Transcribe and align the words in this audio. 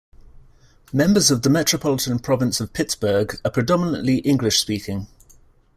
Members 0.91 1.29
of 1.29 1.43
the 1.43 1.49
metropolitan 1.51 2.17
province 2.17 2.59
of 2.59 2.73
Pittsburgh 2.73 3.39
are 3.45 3.51
predominantly 3.51 4.17
English-speaking. 4.21 5.05